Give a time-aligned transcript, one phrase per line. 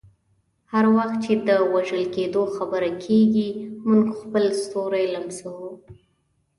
[0.73, 3.49] هر وخت چې د وژل کیدو خبره کیږي،
[3.87, 5.71] موږ خپل ستوري لمسوو.